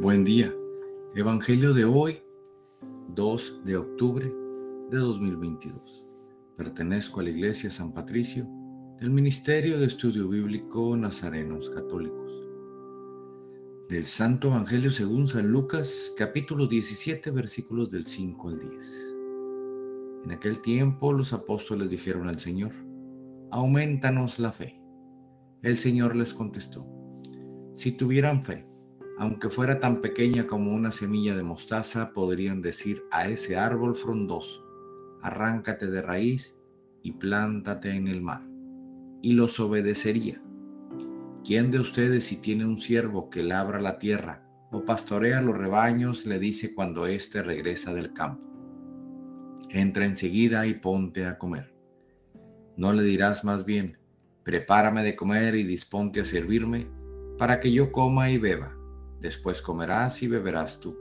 Buen 0.00 0.24
día. 0.24 0.50
Evangelio 1.14 1.74
de 1.74 1.84
hoy, 1.84 2.22
2 3.14 3.60
de 3.66 3.76
octubre 3.76 4.32
de 4.90 4.96
2022. 4.96 6.06
Pertenezco 6.56 7.20
a 7.20 7.24
la 7.24 7.28
Iglesia 7.28 7.68
San 7.68 7.92
Patricio 7.92 8.48
del 8.98 9.10
Ministerio 9.10 9.78
de 9.78 9.84
Estudio 9.84 10.26
Bíblico 10.26 10.96
Nazarenos 10.96 11.68
Católicos. 11.68 12.32
Del 13.90 14.06
Santo 14.06 14.48
Evangelio 14.48 14.90
según 14.90 15.28
San 15.28 15.52
Lucas, 15.52 16.14
capítulo 16.16 16.66
17, 16.66 17.30
versículos 17.30 17.90
del 17.90 18.06
5 18.06 18.48
al 18.48 18.58
10. 18.58 19.16
En 20.24 20.32
aquel 20.32 20.62
tiempo 20.62 21.12
los 21.12 21.34
apóstoles 21.34 21.90
dijeron 21.90 22.26
al 22.26 22.38
Señor, 22.38 22.72
aumentanos 23.50 24.38
la 24.38 24.50
fe. 24.50 24.80
El 25.60 25.76
Señor 25.76 26.16
les 26.16 26.32
contestó, 26.32 26.86
si 27.74 27.92
tuvieran 27.92 28.42
fe, 28.42 28.69
aunque 29.20 29.50
fuera 29.50 29.80
tan 29.80 30.00
pequeña 30.00 30.46
como 30.46 30.72
una 30.72 30.90
semilla 30.90 31.36
de 31.36 31.42
mostaza, 31.42 32.14
podrían 32.14 32.62
decir 32.62 33.04
a 33.10 33.28
ese 33.28 33.54
árbol 33.54 33.94
frondoso, 33.94 34.64
arráncate 35.20 35.88
de 35.88 36.00
raíz 36.00 36.58
y 37.02 37.12
plántate 37.12 37.90
en 37.90 38.08
el 38.08 38.22
mar, 38.22 38.42
y 39.20 39.34
los 39.34 39.60
obedecería. 39.60 40.40
¿Quién 41.44 41.70
de 41.70 41.80
ustedes 41.80 42.24
si 42.24 42.38
tiene 42.38 42.64
un 42.64 42.78
siervo 42.78 43.28
que 43.28 43.42
labra 43.42 43.78
la 43.78 43.98
tierra 43.98 44.42
o 44.72 44.86
pastorea 44.86 45.42
los 45.42 45.58
rebaños 45.58 46.24
le 46.24 46.38
dice 46.38 46.74
cuando 46.74 47.06
éste 47.06 47.42
regresa 47.42 47.92
del 47.92 48.14
campo? 48.14 48.42
Entra 49.68 50.06
enseguida 50.06 50.66
y 50.66 50.72
ponte 50.72 51.26
a 51.26 51.36
comer. 51.36 51.74
No 52.78 52.94
le 52.94 53.02
dirás 53.02 53.44
más 53.44 53.66
bien, 53.66 53.98
prepárame 54.44 55.02
de 55.02 55.14
comer 55.14 55.56
y 55.56 55.64
disponte 55.64 56.20
a 56.20 56.24
servirme, 56.24 56.86
para 57.36 57.60
que 57.60 57.70
yo 57.70 57.92
coma 57.92 58.30
y 58.30 58.38
beba 58.38 58.79
después 59.20 59.60
comerás 59.62 60.22
y 60.22 60.28
beberás 60.28 60.80
tú. 60.80 60.96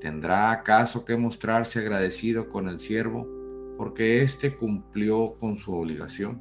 ¿Tendrá 0.00 0.50
acaso 0.50 1.04
que 1.04 1.16
mostrarse 1.16 1.80
agradecido 1.80 2.48
con 2.48 2.68
el 2.68 2.78
siervo 2.78 3.28
porque 3.76 4.22
éste 4.22 4.54
cumplió 4.54 5.34
con 5.38 5.56
su 5.56 5.74
obligación? 5.74 6.40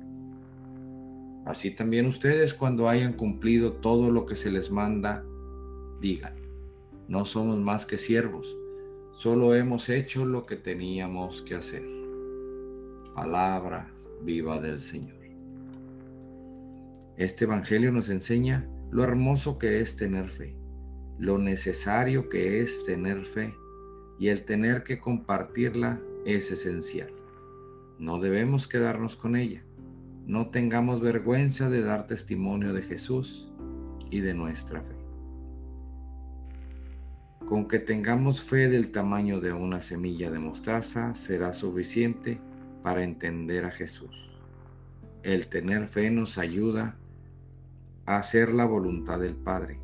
Así 1.45 1.71
también 1.71 2.05
ustedes 2.05 2.53
cuando 2.53 2.88
hayan 2.88 3.14
cumplido 3.14 3.73
todo 3.73 4.11
lo 4.11 4.25
que 4.25 4.36
se 4.36 4.52
les 4.52 4.71
manda, 4.71 5.25
digan, 5.99 6.36
no 7.08 7.25
somos 7.25 7.58
más 7.58 7.86
que 7.86 7.97
siervos, 7.97 8.58
solo 9.17 9.55
hemos 9.55 9.89
hecho 9.89 10.25
lo 10.25 10.45
que 10.45 10.55
teníamos 10.55 11.41
que 11.41 11.55
hacer. 11.55 11.83
Palabra 13.14 13.91
viva 14.21 14.59
del 14.59 14.80
Señor. 14.80 15.21
Este 17.17 17.45
Evangelio 17.45 17.91
nos 17.91 18.09
enseña 18.09 18.67
lo 18.89 19.03
hermoso 19.03 19.58
que 19.58 19.81
es 19.81 19.95
tener 19.95 20.30
fe 20.30 20.62
lo 21.19 21.38
necesario 21.38 22.28
que 22.30 22.61
es 22.61 22.86
tener 22.86 23.25
fe 23.25 23.56
y 24.19 24.30
el 24.30 24.45
tener 24.45 24.83
que 24.83 25.00
compartirla 25.00 26.02
es 26.25 26.52
esencial. 26.52 27.11
No 28.00 28.20
debemos 28.20 28.67
quedarnos 28.67 29.16
con 29.16 29.36
ella. 29.36 29.64
No 30.25 30.50
tengamos 30.50 31.02
vergüenza 31.02 31.70
de 31.70 31.81
dar 31.81 32.08
testimonio 32.08 32.73
de 32.73 32.81
Jesús 32.81 33.52
y 34.09 34.22
de 34.22 34.33
nuestra 34.33 34.81
fe. 34.81 34.95
Con 37.45 37.67
que 37.67 37.80
tengamos 37.80 38.42
fe 38.42 38.70
del 38.70 38.92
tamaño 38.92 39.42
de 39.42 39.52
una 39.52 39.81
semilla 39.81 40.31
de 40.31 40.39
mostaza 40.39 41.14
será 41.14 41.52
suficiente 41.52 42.39
para 42.81 43.03
entender 43.03 43.66
a 43.66 43.72
Jesús. 43.72 44.16
El 45.23 45.48
tener 45.48 45.88
fe 45.88 46.09
nos 46.09 46.38
ayuda 46.38 46.95
a 48.05 48.17
hacer 48.17 48.52
la 48.53 48.66
voluntad 48.66 49.20
del 49.20 49.36
Padre 49.36 49.83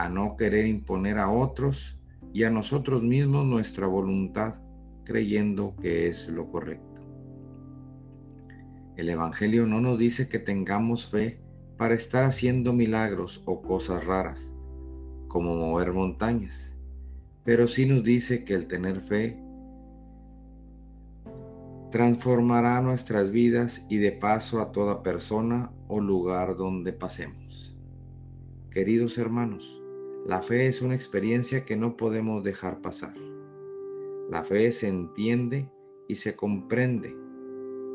a 0.00 0.08
no 0.08 0.34
querer 0.34 0.64
imponer 0.64 1.18
a 1.18 1.30
otros 1.30 1.98
y 2.32 2.44
a 2.44 2.50
nosotros 2.50 3.02
mismos 3.02 3.44
nuestra 3.44 3.86
voluntad, 3.86 4.54
creyendo 5.04 5.76
que 5.76 6.08
es 6.08 6.30
lo 6.30 6.50
correcto. 6.50 7.02
El 8.96 9.10
Evangelio 9.10 9.66
no 9.66 9.82
nos 9.82 9.98
dice 9.98 10.26
que 10.26 10.38
tengamos 10.38 11.04
fe 11.10 11.42
para 11.76 11.92
estar 11.92 12.24
haciendo 12.24 12.72
milagros 12.72 13.42
o 13.44 13.60
cosas 13.60 14.06
raras, 14.06 14.50
como 15.28 15.54
mover 15.54 15.92
montañas, 15.92 16.74
pero 17.44 17.66
sí 17.66 17.84
nos 17.84 18.02
dice 18.02 18.42
que 18.42 18.54
el 18.54 18.68
tener 18.68 19.00
fe 19.00 19.38
transformará 21.90 22.80
nuestras 22.80 23.32
vidas 23.32 23.84
y 23.90 23.98
de 23.98 24.12
paso 24.12 24.62
a 24.62 24.72
toda 24.72 25.02
persona 25.02 25.70
o 25.88 26.00
lugar 26.00 26.56
donde 26.56 26.94
pasemos. 26.94 27.76
Queridos 28.70 29.18
hermanos, 29.18 29.79
la 30.26 30.42
fe 30.42 30.66
es 30.66 30.82
una 30.82 30.94
experiencia 30.94 31.64
que 31.64 31.76
no 31.76 31.96
podemos 31.96 32.44
dejar 32.44 32.82
pasar. 32.82 33.14
La 34.28 34.44
fe 34.44 34.70
se 34.70 34.86
entiende 34.86 35.70
y 36.08 36.16
se 36.16 36.36
comprende 36.36 37.16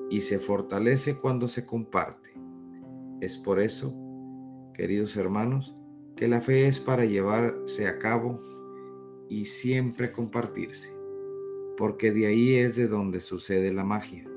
y 0.09 0.21
se 0.21 0.39
fortalece 0.39 1.15
cuando 1.17 1.47
se 1.47 1.65
comparte. 1.65 2.31
Es 3.21 3.37
por 3.37 3.59
eso, 3.59 3.95
queridos 4.73 5.15
hermanos, 5.15 5.77
que 6.15 6.27
la 6.27 6.41
fe 6.41 6.67
es 6.67 6.81
para 6.81 7.05
llevarse 7.05 7.87
a 7.87 7.99
cabo 7.99 8.41
y 9.29 9.45
siempre 9.45 10.11
compartirse, 10.11 10.89
porque 11.77 12.11
de 12.11 12.25
ahí 12.25 12.55
es 12.55 12.75
de 12.75 12.87
donde 12.87 13.21
sucede 13.21 13.71
la 13.71 13.83
magia. 13.83 14.27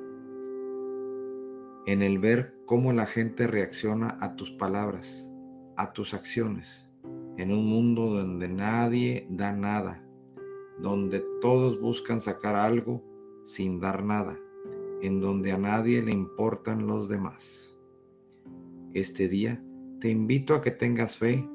En 1.87 2.03
el 2.03 2.19
ver 2.19 2.55
cómo 2.67 2.93
la 2.93 3.07
gente 3.07 3.47
reacciona 3.47 4.19
a 4.21 4.37
tus 4.37 4.53
palabras, 4.53 5.29
a 5.77 5.93
tus 5.95 6.13
acciones 6.13 6.88
en 7.39 7.53
un 7.53 7.67
mundo 7.67 8.07
donde 8.07 8.49
nadie 8.49 9.27
da 9.31 9.53
nada, 9.53 10.05
donde 10.81 11.25
todos 11.41 11.81
buscan 11.81 12.21
sacar 12.21 12.57
algo 12.57 13.03
sin 13.45 13.79
dar 13.79 14.03
nada, 14.03 14.37
en 15.03 15.21
donde 15.21 15.53
a 15.53 15.57
nadie 15.57 16.03
le 16.03 16.13
importan 16.13 16.89
los 16.89 17.09
demás. 17.09 17.77
Este 18.93 19.29
día 19.29 19.63
te 20.01 20.11
invito 20.11 20.53
a 20.53 20.61
que 20.61 20.73
tengas 20.73 21.17
fe, 21.17 21.49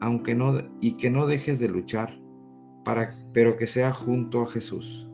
aunque 0.00 0.34
no 0.34 0.58
y 0.80 0.96
que 0.96 1.10
no 1.10 1.28
dejes 1.28 1.60
de 1.60 1.68
luchar, 1.68 2.20
para, 2.84 3.16
pero 3.32 3.56
que 3.56 3.68
sea 3.68 3.92
junto 3.92 4.42
a 4.42 4.46
Jesús 4.46 5.08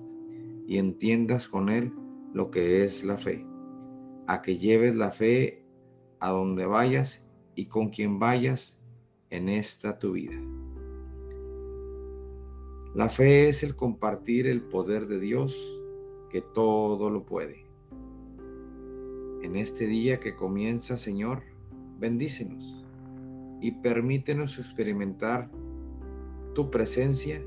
y 0.67 0.79
entiendas 0.79 1.47
con 1.47 1.69
él 1.69 1.93
lo 2.33 2.51
que 2.51 2.85
es 2.85 3.05
la 3.05 3.19
fe, 3.19 3.47
a 4.27 4.41
que 4.41 4.57
lleves 4.57 4.97
la 4.97 5.13
fe 5.13 5.67
a 6.21 6.31
donde 6.31 6.65
vayas 6.65 7.23
y 7.55 7.67
con 7.67 7.91
quien 7.91 8.19
vayas 8.19 8.76
en 9.37 9.51
esta 9.51 9.99
tu 9.99 10.13
vida. 10.13 10.41
La 12.95 13.11
fe 13.11 13.51
es 13.51 13.63
el 13.63 13.77
compartir 13.77 14.47
el 14.47 14.63
poder 14.63 15.07
de 15.07 15.21
Dios 15.21 15.79
que 16.31 16.41
todo 16.41 17.11
lo 17.11 17.27
puede. 17.27 17.67
En 19.43 19.57
este 19.57 19.87
día 19.87 20.19
que 20.21 20.35
comienza, 20.35 20.97
Señor, 20.97 21.43
bendícenos 21.99 22.87
y 23.61 23.73
permítenos 23.73 24.59
experimentar 24.59 25.51
tu 26.55 26.71
presencia 26.71 27.43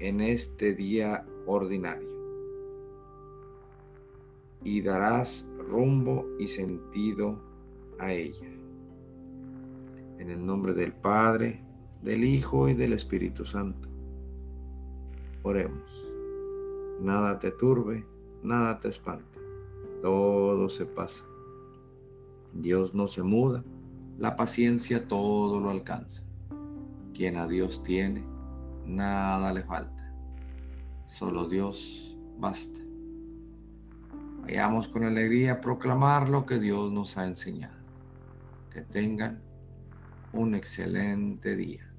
en 0.00 0.20
este 0.20 0.74
día 0.74 1.24
ordinario. 1.46 2.10
Y 4.64 4.80
darás 4.80 5.48
rumbo 5.58 6.26
y 6.40 6.48
sentido 6.48 7.40
a 8.00 8.12
ella. 8.12 8.61
En 10.22 10.30
el 10.30 10.46
nombre 10.46 10.72
del 10.72 10.92
Padre, 10.92 11.64
del 12.00 12.22
Hijo 12.22 12.68
y 12.68 12.74
del 12.74 12.92
Espíritu 12.92 13.44
Santo. 13.44 13.88
Oremos. 15.42 15.90
Nada 17.00 17.40
te 17.40 17.50
turbe, 17.50 18.06
nada 18.40 18.78
te 18.78 18.88
espante. 18.88 19.40
Todo 20.00 20.68
se 20.68 20.86
pasa. 20.86 21.24
Dios 22.52 22.94
no 22.94 23.08
se 23.08 23.24
muda, 23.24 23.64
la 24.16 24.36
paciencia 24.36 25.08
todo 25.08 25.58
lo 25.58 25.70
alcanza. 25.70 26.22
Quien 27.12 27.36
a 27.36 27.48
Dios 27.48 27.82
tiene, 27.82 28.24
nada 28.86 29.52
le 29.52 29.64
falta. 29.64 30.14
Solo 31.08 31.48
Dios 31.48 32.16
basta. 32.38 32.78
Vayamos 34.42 34.86
con 34.86 35.02
alegría 35.02 35.54
a 35.54 35.60
proclamar 35.60 36.28
lo 36.28 36.46
que 36.46 36.60
Dios 36.60 36.92
nos 36.92 37.18
ha 37.18 37.26
enseñado. 37.26 37.74
Que 38.70 38.82
tengan 38.82 39.50
un 40.32 40.54
excelente 40.54 41.56
día. 41.56 41.92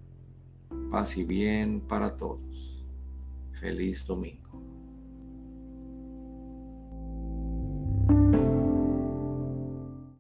Paz 0.90 1.18
y 1.18 1.24
bien 1.24 1.82
para 1.82 2.18
todos. 2.18 2.86
Feliz 3.52 4.06
domingo. 4.06 4.73